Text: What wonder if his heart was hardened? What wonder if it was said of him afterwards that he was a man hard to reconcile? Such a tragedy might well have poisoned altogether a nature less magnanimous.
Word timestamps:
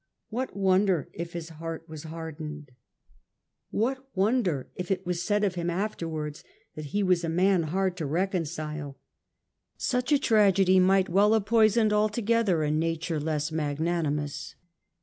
What 0.29 0.55
wonder 0.57 1.09
if 1.13 1.33
his 1.33 1.49
heart 1.49 1.87
was 1.87 2.05
hardened? 2.05 2.71
What 3.69 4.03
wonder 4.15 4.67
if 4.73 4.89
it 4.89 5.05
was 5.05 5.21
said 5.21 5.43
of 5.43 5.53
him 5.53 5.69
afterwards 5.69 6.43
that 6.73 6.85
he 6.85 7.03
was 7.03 7.23
a 7.23 7.29
man 7.29 7.61
hard 7.61 7.95
to 7.97 8.07
reconcile? 8.07 8.97
Such 9.77 10.11
a 10.11 10.17
tragedy 10.17 10.79
might 10.79 11.07
well 11.07 11.33
have 11.33 11.45
poisoned 11.45 11.93
altogether 11.93 12.63
a 12.63 12.71
nature 12.71 13.19
less 13.19 13.51
magnanimous. 13.51 14.55